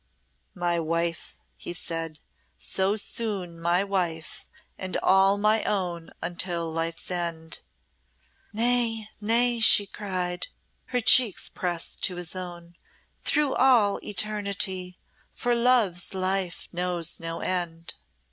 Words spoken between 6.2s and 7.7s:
until life's end."